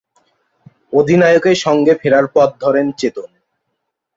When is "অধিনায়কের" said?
0.93-1.57